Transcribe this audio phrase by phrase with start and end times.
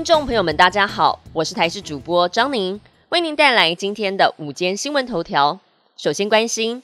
[0.00, 2.80] 听众朋友们，大家好，我是台视主播张宁，
[3.10, 5.60] 为您带来今天的午间新闻头条。
[5.98, 6.82] 首先关心，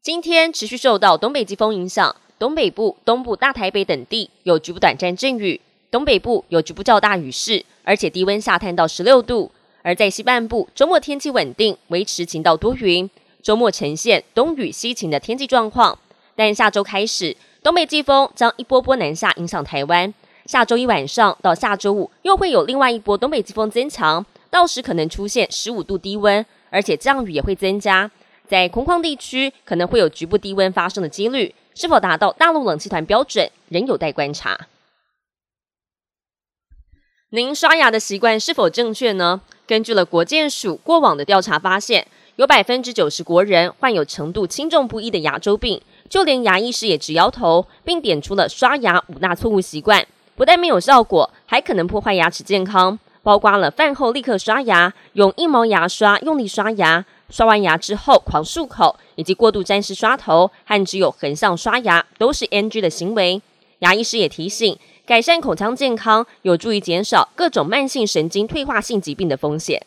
[0.00, 5.60] 今天持续受到东北季风影响，东北部、东部、大台北等地有局部短暂阵雨，
[5.90, 9.50] 东北部有局部较大雨势，而且低温下探到十六度。
[9.82, 13.10] 而在西半部，周末天气稳定，维持晴到多云，
[13.42, 15.98] 周末呈现东雨西晴的天气状况。
[16.36, 20.14] 但下周开始，东北季风将一波波南下，影响台湾。
[20.48, 28.10] 下周一晚上到下周五，又会有另外一波东北季风增强，到时可能出现十五度低温，而且降雨也会增加。
[28.48, 34.68] 在空旷地区，可能会有局部低温发生的几率，是否达到大陆冷气团标准，仍有待观察。
[37.28, 39.42] 您刷牙的习惯是否正确呢？
[39.66, 50.06] 根据了国健署过往的调查发现，有百分之九十国人患有程度轻重不一的牙周病，就连牙医师也直摇头，并点出了刷牙五大错误习惯。
[50.38, 63.42] 不但没有效果，还可能破坏牙齿健康，包括了饭后立刻刷牙、用硬毛牙刷用力刷牙、刷完牙之后狂漱口，以及过度沾湿刷头和只有横向刷牙，都是 NG 的行为。
[63.80, 69.84] 牙医师也提醒，改善口腔健康有助于减少各种慢性神经退化性疾病的风险。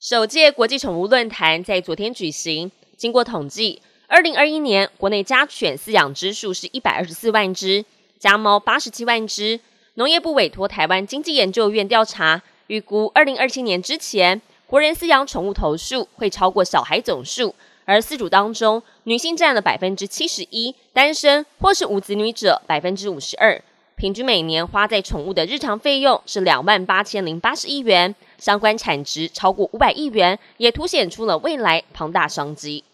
[0.00, 3.82] 首届国际宠物论坛在昨天举行，经过统计。
[4.12, 7.82] 二零二一年，国内家犬饲养只数是一百二十四万只，
[8.18, 9.58] 家猫八十七万只。
[9.94, 17.54] 农业部委托台湾经济研究院调查，预估二零二七年之前，国人饲养宠物头数会超过小孩总数，
[17.86, 23.58] 而饲主当中，女性占了百分之七十一，单身或是无子女者百分之五十二。
[23.96, 32.84] 平均每年花在宠物的日常费用是两万八千零八十亿元，相关产值超过五百亿元，也凸显出了未来庞大商机。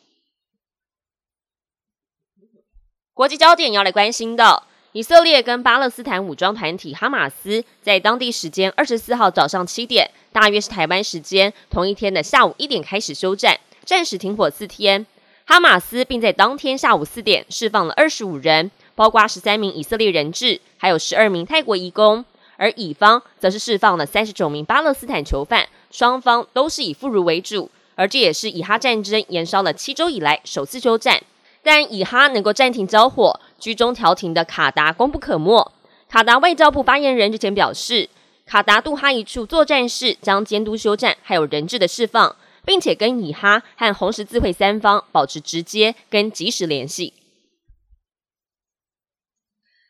[3.18, 15.04] 国际焦点要来关心的，以色列跟巴勒斯坦武装团体哈马斯在当地时间二十四号早上七点，大约是台湾时间同一天的下午一点开始休战，暂时停火四天。
[15.46, 22.24] 哈马斯并在当天下午四点释放了二十五人，包括十三名以色列人质，还有十二名泰国移工，
[22.56, 31.20] 而乙方则是释放了三十九名巴勒斯坦囚犯，双方都是以妇孺为主，而这也是以哈战争延烧了七周以来首次休战。
[31.70, 35.70] 但以哈能够暂停交火、居中调停的卡达功不可没。
[36.08, 38.08] 卡达外交部发言人日前表示，
[38.46, 42.34] 卡达杜哈一处作战室将监督休战，还有人质的释放，
[42.64, 47.12] 并且跟以哈和红十字会三方保持直接跟及时联系。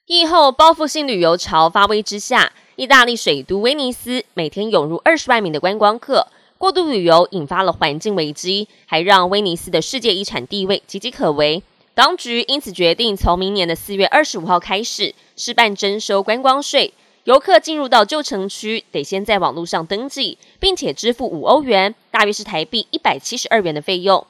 [0.07, 6.27] 疫后报复性旅游潮发威之下，意大利水都威尼斯每天涌入二十万名的观光客。
[6.59, 11.63] 过度旅游引发了环境危机，还让威尼斯的世界遗产地位岌岌可危。
[11.95, 16.93] 当局因此决定，从明年的四月二十五号开始，试办征收观光税。
[17.25, 24.27] 游客进入到旧城区，得先在网络上登记，并且支付五欧元，大约是台币一百七十二元的费用。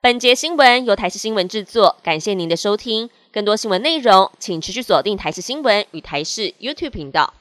[0.00, 3.10] 本节新闻由台视新闻制作，感谢您的收听。
[3.32, 7.34] 更多新闻内容，请持续锁定台视新闻与台视 YouTube 频道。